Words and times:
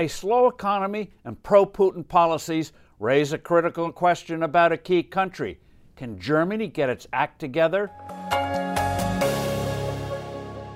A 0.00 0.08
slow 0.08 0.48
economy 0.48 1.10
and 1.26 1.42
pro 1.42 1.66
Putin 1.66 2.08
policies 2.08 2.72
raise 2.98 3.34
a 3.34 3.38
critical 3.38 3.92
question 3.92 4.42
about 4.42 4.72
a 4.72 4.78
key 4.78 5.02
country. 5.02 5.60
Can 5.94 6.18
Germany 6.18 6.68
get 6.68 6.88
its 6.88 7.06
act 7.12 7.38
together? 7.38 7.90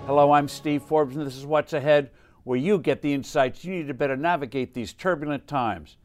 Hello, 0.05 0.31
I'm 0.31 0.47
Steve 0.47 0.83
Forbes, 0.83 1.17
and 1.17 1.27
this 1.27 1.39
is 1.39 1.47
What's 1.47 1.73
Ahead, 1.73 2.11
where 2.43 2.59
you 2.59 2.79
get 2.79 3.01
the 3.01 3.15
insights 3.15 3.65
you 3.65 3.73
need 3.73 3.87
to 3.87 3.95
better 3.95 4.15
navigate 4.15 4.75
these 4.75 4.93
turbulent 4.93 5.47
times. 5.47 5.97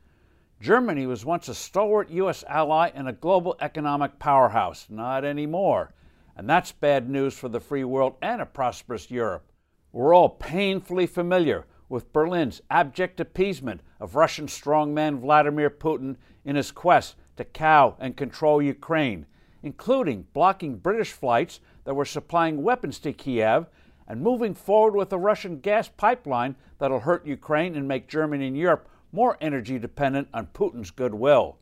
Germany 0.62 1.06
was 1.06 1.26
once 1.26 1.50
a 1.50 1.56
stalwart 1.56 2.10
U.S. 2.12 2.46
ally 2.48 2.90
and 2.96 3.10
a 3.10 3.12
global 3.12 3.58
economic 3.60 4.18
powerhouse. 4.18 4.86
Not 4.88 5.26
anymore. 5.26 5.94
And 6.38 6.50
that's 6.50 6.72
bad 6.72 7.10
news 7.10 7.38
for 7.38 7.50
the 7.50 7.60
free 7.60 7.84
world 7.84 8.16
and 8.22 8.42
a 8.42 8.46
prosperous 8.46 9.12
Europe. 9.12 9.52
We're 9.92 10.16
all 10.16 10.30
painfully 10.30 11.06
familiar 11.06 11.66
with 11.90 12.14
Berlin's 12.14 12.62
abject 12.70 13.20
appeasement 13.20 13.82
of 14.00 14.16
Russian 14.16 14.46
strongman 14.46 15.20
Vladimir 15.20 15.70
Putin 15.70 16.16
in 16.46 16.56
his 16.56 16.72
quest 16.72 17.16
to 17.36 17.44
cow 17.44 17.96
and 18.00 18.16
control 18.16 18.62
Ukraine, 18.62 19.26
including 19.64 20.28
blocking 20.34 20.78
British 20.78 21.12
flights 21.12 21.60
that 21.84 21.96
were 21.96 22.06
supplying 22.06 22.64
weapons 22.64 23.00
to 23.00 23.12
Kiev 23.12 23.68
and 24.08 24.22
moving 24.22 24.54
forward 24.54 24.96
with 24.96 25.12
a 25.12 25.18
Russian 25.18 25.60
gas 25.60 25.88
pipeline 25.88 26.56
that'll 26.78 27.00
hurt 27.00 27.26
Ukraine 27.26 27.76
and 27.76 27.88
make 27.88 28.08
Germany 28.08 28.48
and 28.48 28.58
Europe 28.58 28.88
more 29.12 29.38
energy 29.42 29.80
dependent 29.80 30.28
on 30.34 30.48
Putin's 30.48 30.92
goodwill. 30.92 31.58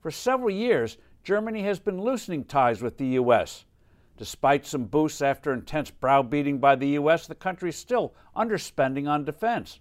For 0.00 0.10
several 0.10 0.50
years, 0.50 0.96
Germany 1.22 1.62
has 1.62 1.78
been 1.78 2.00
loosening 2.00 2.44
ties 2.44 2.82
with 2.82 2.96
the 2.96 3.06
U.S. 3.06 3.64
Despite 4.20 4.66
some 4.66 4.84
boosts 4.84 5.22
after 5.22 5.50
intense 5.50 5.90
browbeating 5.90 6.58
by 6.58 6.76
the 6.76 6.88
U.S., 6.88 7.26
the 7.26 7.34
country 7.34 7.70
is 7.70 7.76
still 7.76 8.12
underspending 8.36 9.08
on 9.08 9.24
defense. 9.24 9.80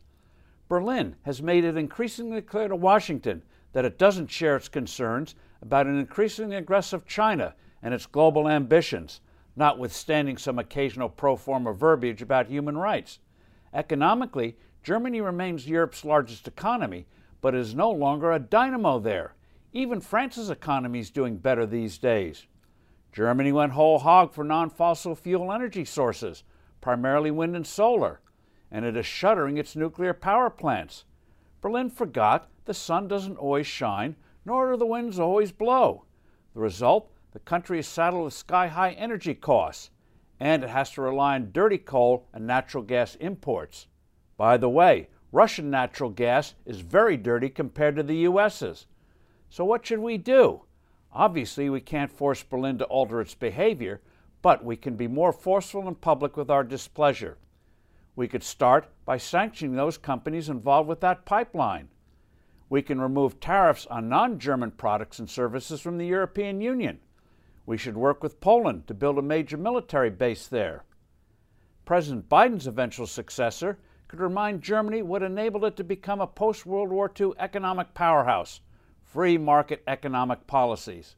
Berlin 0.70 1.18
has 1.24 1.42
made 1.42 1.66
it 1.66 1.76
increasingly 1.76 2.42
clear 2.42 2.70
to 2.70 2.76
Washington 2.78 3.44
that 3.74 3.84
it 3.84 3.98
doesn't 3.98 4.32
share 4.32 4.56
its 4.56 4.70
concerns 4.70 5.36
about 5.62 5.88
an 5.88 6.00
increasingly 6.00 6.56
aggressive 6.56 7.06
China 7.06 7.54
and 7.84 7.94
its 7.94 8.06
global 8.06 8.48
ambitions, 8.48 9.20
notwithstanding 9.58 10.38
some 10.38 10.58
occasional 10.58 11.10
pro 11.10 11.36
forma 11.36 11.74
verbiage 11.74 12.22
about 12.22 12.48
human 12.48 12.78
rights. 12.78 13.20
Economically, 13.74 14.56
Germany 14.84 15.20
remains 15.20 15.68
Europe's 15.68 16.06
largest 16.06 16.48
economy, 16.48 17.08
but 17.42 17.54
is 17.54 17.76
no 17.76 17.92
longer 17.92 18.32
a 18.32 18.40
dynamo 18.40 19.00
there. 19.00 19.36
Even 19.74 20.00
France's 20.00 20.50
economy 20.50 21.00
is 21.00 21.10
doing 21.10 21.36
better 21.36 21.66
these 21.66 21.98
days. 21.98 22.48
Germany 23.12 23.52
went 23.52 23.72
whole 23.72 24.00
hog 24.00 24.32
for 24.32 24.44
non 24.44 24.70
fossil 24.70 25.16
fuel 25.16 25.52
energy 25.52 25.84
sources, 25.84 26.44
primarily 26.80 27.32
wind 27.32 27.56
and 27.56 27.66
solar, 27.66 28.22
and 28.72 28.86
it 28.86 28.96
is 28.96 29.06
shuttering 29.06 29.58
its 29.58 29.76
nuclear 29.76 30.14
power 30.14 30.50
plants. 30.50 31.06
Berlin 31.62 31.90
forgot 31.90 32.50
the 32.66 32.74
sun 32.74 33.08
doesn't 33.08 33.38
always 33.38 33.68
shine, 33.68 34.16
nor 34.46 34.72
do 34.72 34.78
the 34.78 34.86
winds 34.86 35.20
always 35.20 35.52
blow. 35.52 36.06
The 36.54 36.60
result 36.60 37.12
the 37.32 37.40
country 37.40 37.80
is 37.80 37.88
saddled 37.88 38.26
with 38.26 38.34
sky 38.34 38.68
high 38.68 38.92
energy 38.92 39.34
costs, 39.36 39.92
and 40.40 40.64
it 40.64 40.70
has 40.70 40.92
to 40.92 41.02
rely 41.02 41.36
on 41.36 41.52
dirty 41.52 41.78
coal 41.78 42.28
and 42.34 42.48
natural 42.48 42.84
gas 42.84 43.16
imports. 43.16 43.88
By 44.38 44.58
the 44.58 44.70
way, 44.70 45.10
Russian 45.32 45.70
natural 45.70 46.10
gas 46.10 46.56
is 46.66 46.82
very 46.82 47.18
dirty 47.18 47.50
compared 47.50 47.96
to 47.98 48.04
the 48.04 48.18
US's. 48.18 48.88
So, 49.50 49.66
what 49.66 49.86
should 49.86 50.00
we 50.00 50.18
do? 50.18 50.64
Obviously, 51.12 51.70
we 51.70 51.82
can't 51.82 52.12
force 52.12 52.44
Berlin 52.44 52.78
to 52.78 52.86
alter 52.86 53.20
its 53.20 53.34
behavior, 53.34 54.02
but 54.42 54.64
we 54.64 54.76
can 54.78 54.96
be 54.96 55.08
more 55.08 55.34
forceful 55.34 55.88
in 55.88 55.96
public 55.96 56.38
with 56.38 56.50
our 56.50 56.64
displeasure. 56.64 57.38
We 58.16 58.28
could 58.28 58.44
start 58.44 58.90
by 59.06 59.18
sanctioning 59.18 59.76
those 59.76 59.98
companies 59.98 60.50
involved 60.50 60.88
with 60.88 61.00
that 61.02 61.26
pipeline. 61.26 61.90
We 62.70 62.82
can 62.84 63.02
remove 63.02 63.40
tariffs 63.40 63.88
on 63.88 64.10
non 64.10 64.38
German 64.38 64.72
products 64.72 65.18
and 65.18 65.30
services 65.30 65.82
from 65.82 65.98
the 65.98 66.06
European 66.06 66.62
Union. 66.62 67.00
We 67.66 67.78
should 67.78 67.98
work 67.98 68.22
with 68.22 68.40
Poland 68.42 68.88
to 68.88 68.94
build 68.94 69.18
a 69.18 69.24
major 69.24 69.58
military 69.58 70.10
base 70.10 70.48
there. 70.48 70.84
President 71.86 72.30
Biden's 72.30 72.68
eventual 72.68 73.08
successor 73.08 73.80
could 74.08 74.20
remind 74.20 74.62
Germany 74.62 75.02
what 75.02 75.24
enabled 75.24 75.66
it 75.66 75.76
to 75.78 75.84
become 75.84 76.22
a 76.22 76.28
post 76.28 76.66
World 76.66 76.90
War 76.90 77.12
II 77.20 77.32
economic 77.40 77.94
powerhouse 77.96 78.62
free 79.10 79.38
market 79.38 79.82
economic 79.88 80.46
policies. 80.46 81.16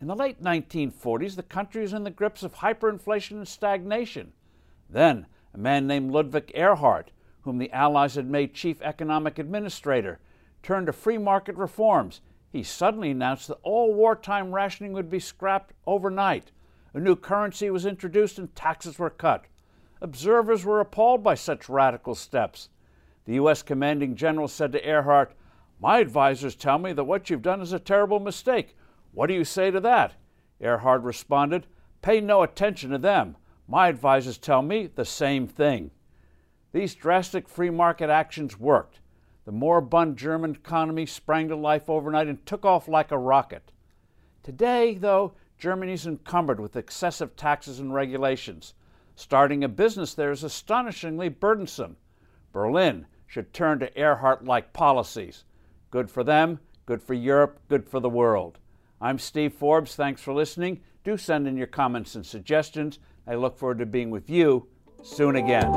In 0.00 0.08
the 0.08 0.14
late 0.14 0.42
1940s, 0.42 1.36
the 1.36 1.42
country 1.42 1.80
was 1.80 1.94
in 1.94 2.04
the 2.04 2.10
grips 2.10 2.42
of 2.42 2.56
hyperinflation 2.56 3.32
and 3.32 3.48
stagnation. 3.48 4.32
Then, 4.90 5.26
a 5.54 5.58
man 5.58 5.86
named 5.86 6.10
Ludwig 6.10 6.52
Erhard, 6.54 7.06
whom 7.42 7.56
the 7.56 7.72
Allies 7.72 8.16
had 8.16 8.28
made 8.28 8.52
chief 8.52 8.82
economic 8.82 9.38
administrator, 9.38 10.20
turned 10.62 10.86
to 10.86 10.92
free 10.92 11.16
market 11.16 11.56
reforms. 11.56 12.20
He 12.52 12.62
suddenly 12.62 13.10
announced 13.10 13.48
that 13.48 13.58
all 13.62 13.94
wartime 13.94 14.54
rationing 14.54 14.92
would 14.92 15.08
be 15.08 15.20
scrapped 15.20 15.72
overnight. 15.86 16.52
A 16.92 17.00
new 17.00 17.16
currency 17.16 17.70
was 17.70 17.86
introduced 17.86 18.38
and 18.38 18.54
taxes 18.54 18.98
were 18.98 19.10
cut. 19.10 19.46
Observers 20.02 20.64
were 20.64 20.80
appalled 20.80 21.22
by 21.22 21.34
such 21.34 21.70
radical 21.70 22.14
steps. 22.14 22.68
The 23.24 23.34
U.S. 23.34 23.62
commanding 23.62 24.14
general 24.14 24.48
said 24.48 24.72
to 24.72 24.86
Erhard, 24.86 25.28
my 25.84 25.98
advisors 25.98 26.54
tell 26.54 26.78
me 26.78 26.94
that 26.94 27.04
what 27.04 27.28
you've 27.28 27.42
done 27.42 27.60
is 27.60 27.74
a 27.74 27.78
terrible 27.78 28.18
mistake. 28.18 28.74
What 29.12 29.26
do 29.26 29.34
you 29.34 29.44
say 29.44 29.70
to 29.70 29.80
that? 29.80 30.14
Erhard 30.58 31.04
responded, 31.04 31.66
Pay 32.00 32.22
no 32.22 32.42
attention 32.42 32.88
to 32.88 32.96
them. 32.96 33.36
My 33.68 33.88
advisors 33.88 34.38
tell 34.38 34.62
me 34.62 34.86
the 34.86 35.04
same 35.04 35.46
thing. 35.46 35.90
These 36.72 36.94
drastic 36.94 37.50
free 37.50 37.68
market 37.68 38.08
actions 38.08 38.58
worked. 38.58 39.00
The 39.44 39.52
moribund 39.52 40.16
German 40.16 40.52
economy 40.52 41.04
sprang 41.04 41.48
to 41.48 41.54
life 41.54 41.90
overnight 41.90 42.28
and 42.28 42.46
took 42.46 42.64
off 42.64 42.88
like 42.88 43.10
a 43.10 43.18
rocket. 43.18 43.70
Today, 44.42 44.94
though, 44.94 45.34
Germany 45.58 45.92
is 45.92 46.06
encumbered 46.06 46.60
with 46.60 46.76
excessive 46.76 47.36
taxes 47.36 47.78
and 47.78 47.92
regulations. 47.92 48.72
Starting 49.16 49.62
a 49.62 49.68
business 49.68 50.14
there 50.14 50.30
is 50.30 50.44
astonishingly 50.44 51.28
burdensome. 51.28 51.98
Berlin 52.52 53.04
should 53.26 53.52
turn 53.52 53.80
to 53.80 53.90
Erhard 54.00 54.46
like 54.46 54.72
policies. 54.72 55.44
Good 55.94 56.10
for 56.10 56.24
them, 56.24 56.58
good 56.86 57.00
for 57.00 57.14
Europe, 57.14 57.60
good 57.68 57.88
for 57.88 58.00
the 58.00 58.10
world. 58.10 58.58
I'm 59.00 59.16
Steve 59.16 59.52
Forbes. 59.52 59.94
Thanks 59.94 60.20
for 60.20 60.34
listening. 60.34 60.80
Do 61.04 61.16
send 61.16 61.46
in 61.46 61.56
your 61.56 61.68
comments 61.68 62.16
and 62.16 62.26
suggestions. 62.26 62.98
I 63.28 63.36
look 63.36 63.56
forward 63.56 63.78
to 63.78 63.86
being 63.86 64.10
with 64.10 64.28
you 64.28 64.66
soon 65.04 65.36
again. 65.36 65.70